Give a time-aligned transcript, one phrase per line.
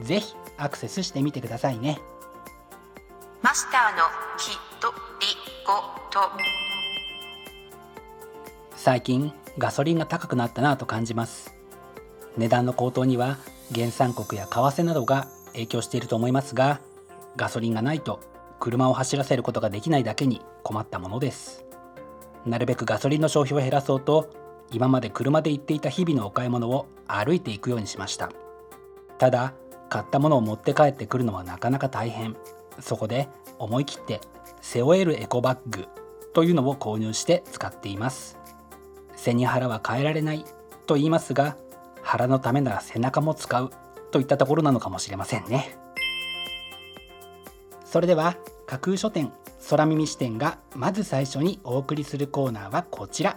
[0.00, 2.00] ぜひアクセスしてみてくださいね。
[3.42, 4.04] マスターの
[4.38, 5.26] ひとり
[5.66, 5.74] ご
[6.10, 6.30] と。
[8.76, 11.54] 最近ガソリンが高くなったなと感じます。
[12.36, 13.38] 値段の高騰には
[13.74, 16.80] 原産国や為替などが影響していると思いますが
[17.36, 18.20] ガソリンがないと
[18.58, 21.64] 車を走らせることができないだけに困ったものです。
[22.46, 24.30] なるべくガソリンの消費を減らそうと
[24.70, 28.30] 今まで車で行っていた日々のお買い物を歩いていくようにしました。
[29.18, 29.54] ただ
[29.92, 32.34] 買ったものを持って帰ってくるのはなかなか大変。
[32.80, 34.22] そこで思い切って
[34.62, 35.86] 背負えるエコバッグ
[36.32, 38.38] というのを購入して使っています。
[39.16, 40.46] 背に腹は変えられない
[40.86, 41.58] と言いますが
[42.00, 43.70] 腹のためなら背中も使う
[44.10, 45.76] といったところなのかもしれませんね。
[47.84, 49.30] それでは架空書店
[49.68, 53.36] 空耳視点がまず最初にお送りするコーナーはこちら。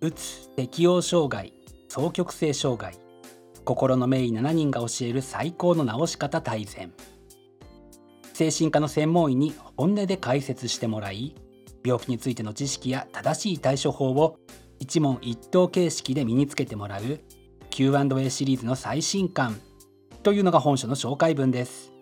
[0.00, 1.52] うつ適応障害
[1.88, 2.94] 双極性障害。
[3.64, 6.92] 心の名医7人が教える最高の治し方大全。
[8.32, 11.34] 精神科の専門医に本音で解説してもらい
[11.84, 14.38] 病気についての知識や正しい対処法を
[14.78, 17.20] 一問一答形式で身につけてもらう
[17.70, 19.60] Q&A シリーズの最新刊
[20.22, 21.92] というのが本書の紹介文です。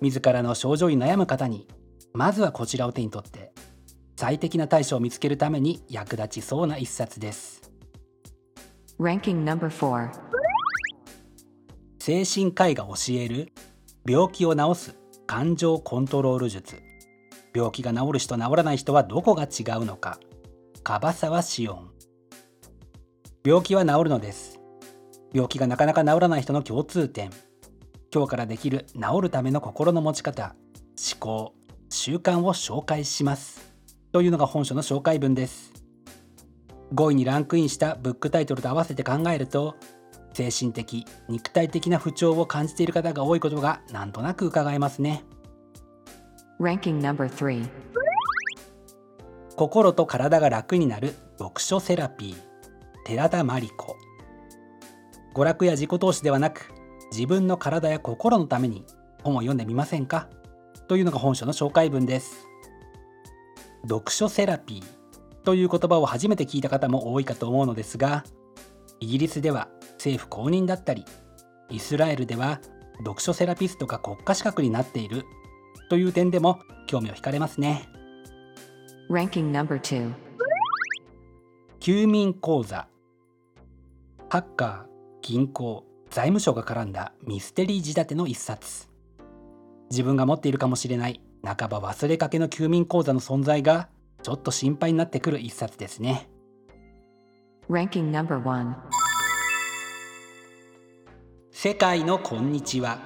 [0.00, 1.68] 自らの症状に悩む方に
[2.14, 3.52] まずはこちらを手に取って
[4.16, 7.70] 最適な対処を見つけるために役立ちそうな一冊です。
[8.98, 10.10] Ranking number 4
[11.98, 13.52] 精神科医が教える
[14.08, 14.96] 病気を治す
[15.26, 16.76] 感情コントロール術。
[17.54, 20.18] 病気が治る人治らない人はどこが違うのか。
[20.82, 21.90] 樺沢紫音。
[23.44, 24.58] 病気は治るのです。
[25.32, 27.30] 病気がなかなか治らない人の共通点。
[28.16, 30.54] 今日からできる治るための心の持ち方
[30.96, 31.54] 思考
[31.90, 33.65] 習慣を紹介します
[34.16, 35.74] というのが本書の紹介文です。
[36.94, 39.76] 5位にランクインしたブックタイトルと合わせて考えると
[40.32, 45.22] 精神的肉体的な不調を感じている方が多いことがなんとなく伺えますね。
[46.58, 47.68] Ranking number 3
[49.54, 52.36] 心と体が楽になる読書セラピー
[53.04, 53.96] 寺田真理子。
[55.34, 56.72] 娯楽や自己投資ではなく
[57.12, 58.86] 自分の体や心のために
[59.22, 60.30] 本を読んでみませんか？
[60.88, 62.45] というのが本書の紹介文です
[63.88, 68.24] 読書セラピーという言葉を初めて聞いた方も多いかと思うのですが
[69.00, 71.04] イギリスでは政府公認だったり
[71.70, 72.60] イスラエルでは
[72.98, 75.24] 読書セラピストが国家資格になっている
[75.88, 77.88] という点でも興味を惹かれますね。
[79.10, 80.12] Ranking number 2
[81.80, 82.88] 休眠口座。
[84.28, 84.86] ハッカー
[85.22, 88.88] 銀行財務省が絡んだミステリー仕立ての一冊。
[89.90, 93.88] 自分が持っているかもしれない半ば忘れかけの休眠口座の存在が
[94.22, 96.28] ちょっと心配になってくる一冊ですね。
[97.68, 98.74] Ranking number 1
[101.50, 102.98] 世界のこんにちは。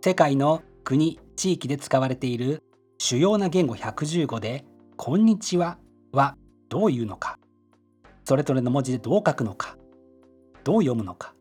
[0.00, 2.62] 世界の国地域で使われている
[2.98, 4.64] 主要な言語115で
[4.96, 5.78] 「こんにちは」
[6.12, 6.36] は
[6.68, 7.38] どういうのか。
[8.24, 9.76] それぞれの文字でどう書くのか。
[10.62, 11.34] どう読むのか。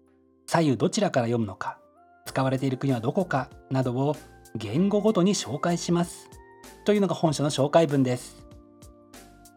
[0.47, 1.79] 左右どちらから読むのか。
[2.25, 4.15] 使われている国はどこかなどを
[4.55, 6.29] 言語ごとに紹介します。
[6.85, 8.45] というのが本書の紹介文です。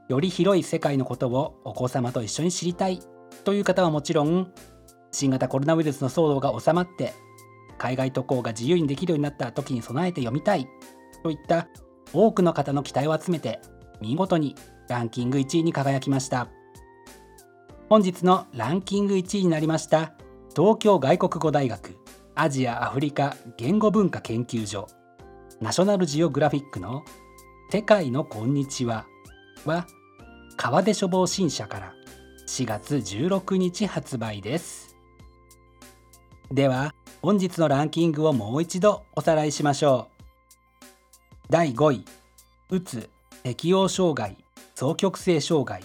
[0.09, 3.01] より広い世界のことをお子様と一緒に知りたい。
[3.45, 4.51] という方はもちろん
[5.13, 7.13] 新型コロナウイルスの騒動が収まって
[7.79, 10.67] 海外渡航が自由にできるようになった時に備えて読みたい。
[11.23, 11.69] といった
[12.13, 13.61] 多くの方の期待を集めて
[14.01, 14.55] 見事に
[14.89, 16.49] ランキング1位に輝きました。
[17.91, 20.15] 本日のランキング1位になりました
[20.57, 22.06] 東京外国語大学。
[22.39, 24.89] アジア・アフリカ言語文化研究所。
[25.59, 27.03] ナショナルジオグラフィックの
[27.73, 29.07] 「世界のこんにちは」
[29.65, 29.87] は
[30.59, 31.95] 川出処方新社から
[32.47, 34.95] 4月16日発売です。
[36.53, 40.27] では本日のランキングをもう一度おさらいしましょう。
[41.49, 42.05] 第5位
[42.69, 43.09] うつ
[43.45, 44.37] 適応障害
[44.75, 45.83] 双極性障害。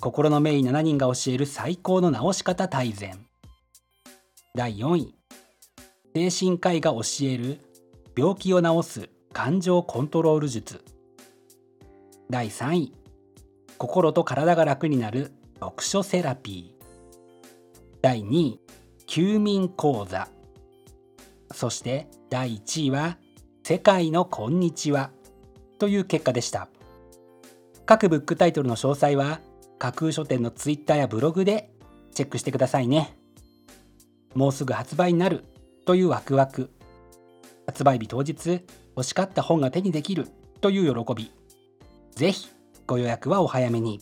[0.00, 3.26] 心の名医7人が教える最高の治し方大全。
[4.54, 5.19] 第4位
[6.12, 7.60] 精神科医が教える
[8.16, 10.82] 病気を治す感情コントロール術。
[12.28, 12.94] 第3位。
[13.78, 15.30] 心と体が楽になる
[15.60, 16.84] 読書セラピー。
[18.02, 18.60] 第2位。
[19.06, 20.26] 休眠講座。
[21.52, 23.18] そして第1位は
[23.62, 25.12] 世界のこんにちは。
[25.78, 26.68] という結果でした。
[27.86, 29.40] 各ブックタイトルの詳細は
[29.78, 31.70] 架空書店のツイッターやブログで
[32.12, 33.16] チェックしてくださいね。
[34.34, 35.44] もうすぐ発売になる。
[35.90, 36.70] というワクワク。
[37.66, 38.64] 発売日当日
[38.96, 40.28] 欲しかった本が手にできる
[40.60, 41.32] という喜び。
[42.12, 42.48] ぜひ
[42.86, 44.00] ご予約はお早めに。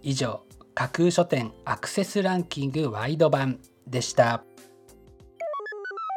[0.00, 0.42] 以上
[0.72, 3.58] 架空書店アクセスランキングワイド版
[3.88, 4.44] でした。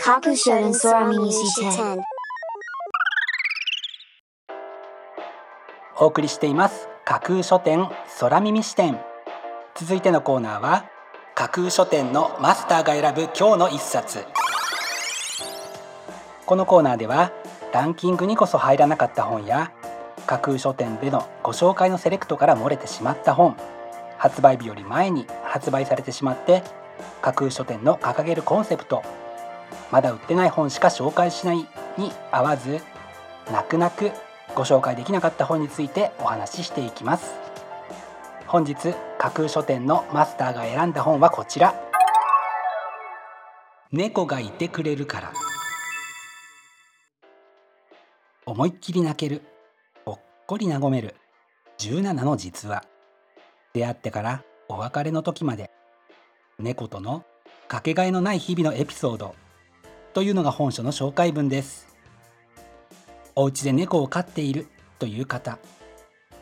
[0.03, 1.97] 架空書店空耳視点
[5.99, 6.87] お送りしています。
[7.05, 8.99] 架空書店空耳視点
[9.73, 10.85] 続いてのコーナーは
[11.39, 14.25] 架空書店のマスターが選ぶ今日の一冊。
[16.47, 17.31] このコーナーでは
[17.71, 19.71] ランキングにこそ入らなかった本や
[20.25, 23.55] 架空書店でのご紹介のセレクトから漏れてしまった本
[24.17, 26.63] 発売日より前に発売されてしまって
[27.21, 29.03] 架空書店の掲げるコンセプト
[29.91, 31.57] まだ売ってない本しか紹介しない
[31.99, 32.79] に合わず
[33.51, 34.09] 泣く泣く
[34.55, 37.35] ご紹介できなかった本についてお話ししていきます。
[38.47, 41.73] 本日架空書店のマスターが選んだ本はこちら。
[43.91, 45.33] 猫がいてくれるから。
[48.45, 49.41] 思いっきり泣ける。
[50.05, 51.15] ほっこり和める。
[51.79, 52.83] 17の実話。
[53.73, 55.71] 出会ってからお別れの時まで。
[56.59, 57.23] 猫との
[57.67, 59.33] かけがえのない日々のエピソード。
[60.13, 61.87] というのが本書の紹介文です。
[63.35, 64.67] お家で猫を飼っている
[64.99, 65.57] という方。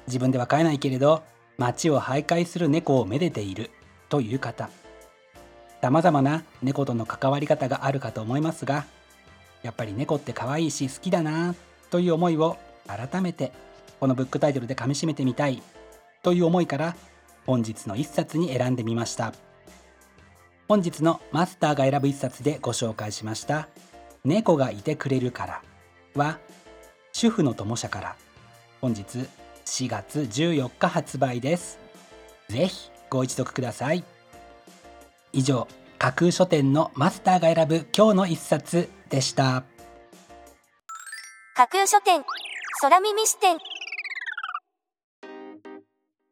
[0.07, 1.24] 自分では飼えないけれど
[1.57, 3.72] 街を徘徊する猫をめでている
[4.10, 4.69] という方。
[5.86, 8.86] さまざまな猫との関わり方があるかと思いますが
[9.62, 11.54] やっぱり猫って可愛いし好きだな
[11.92, 12.57] という思いを
[12.88, 13.52] 改めて
[14.00, 15.62] このブックタイトルでかみしめてみたい
[16.24, 16.96] という思いから
[17.46, 19.31] 本日の一冊に選んでみました。
[20.68, 23.68] 本日のマスターが選ぶ一冊でご紹介しました
[24.25, 25.62] 「猫がいてくれるから」
[26.19, 26.40] は
[27.12, 28.16] 主婦の友社から。
[28.81, 29.28] 本日
[29.65, 31.79] 4月14日発売です。
[32.50, 34.03] ぜひご一読ください。
[35.33, 35.67] 以上
[35.97, 39.63] 架空書店のマスターが選ぶ今日の一冊でした。
[41.55, 42.24] 架空書店
[42.81, 43.57] 空耳視点。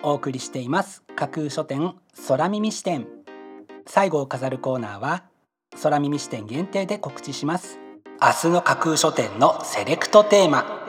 [0.04, 1.04] お送りしています。
[1.16, 1.96] 架空書店
[2.28, 3.08] 空耳視点。
[3.88, 5.24] 最後を飾るコーナーは
[5.82, 7.80] 空耳視点限定で告知します。
[8.22, 10.83] 明日の架空書店のセレクトテーマ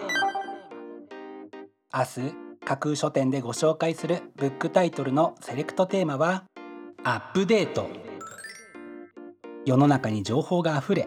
[1.97, 2.35] 明日
[2.65, 6.43] 架空書店でご紹介するブックタイトルのセレクトテーマは
[7.05, 7.89] アップデート。
[9.65, 11.07] 世の中に情報があふれ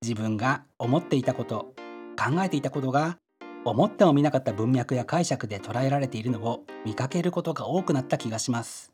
[0.00, 1.74] 自分が思っていたこと
[2.16, 3.18] 考えていたことが
[3.64, 8.92] 思ってもみなかった文脈や解釈で捉えられているのを見かけることが多くなった気がします。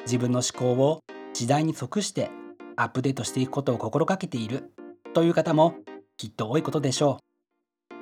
[0.00, 2.32] 自分の思考を時代に即して
[2.74, 4.72] アップデートしていくことを心がけている
[5.14, 5.76] という方も
[6.16, 7.20] きっと多いことでしょ
[7.92, 7.94] う。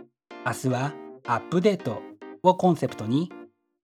[0.46, 2.00] 明日はアップデート
[2.42, 3.30] をコンセプトに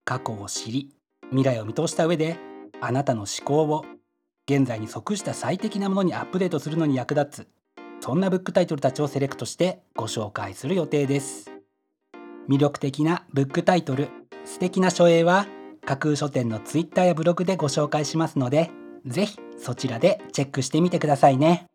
[0.07, 0.95] 過去を知り
[1.29, 2.39] 未来を見通した上で
[2.81, 3.85] あなたの思考を
[4.49, 7.49] 現在に即した最適なものにアップデートするのに役立つ
[8.01, 11.51] そんなブックタイトルたちをセレクトしてご紹介する予定です。
[12.49, 14.09] 魅力的なブックタイトル
[14.47, 15.47] 素敵な書影は
[15.85, 18.71] 架空書店のツイッターやブログでご紹介しますので
[19.05, 21.67] ぜひそちらでチェックしてみてくださいね。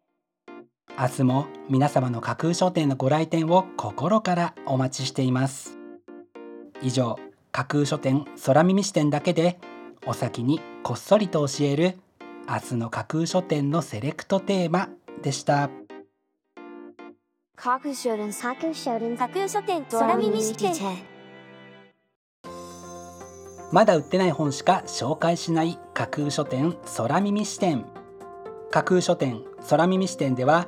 [0.98, 5.78] 明日も皆様の架空書店のご来店を心からお待ちしています。
[6.82, 7.18] 以上
[7.52, 9.60] 架空書店空耳視点だけで
[10.06, 11.98] お先にこっそりと教える
[12.48, 14.90] 明日の架空書店のセレクトテーマ
[15.22, 15.70] でした。
[17.56, 20.74] 架空書店架空書店架空書店空耳視点。
[23.72, 27.86] まだ売ってない本しか紹介しない架空書店空耳視点。
[28.72, 30.68] 架空書店空耳視点では